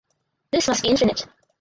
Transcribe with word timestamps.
This 0.49 0.67
must 0.67 0.81
be 0.81 0.89
infinite. 0.89 1.27